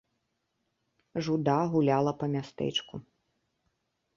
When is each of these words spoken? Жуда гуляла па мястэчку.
Жуда 1.27 1.57
гуляла 1.73 2.13
па 2.23 2.31
мястэчку. 2.37 2.95